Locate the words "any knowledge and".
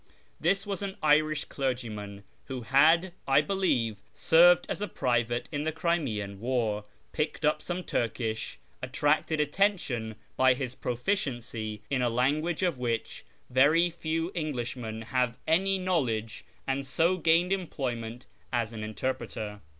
15.45-16.83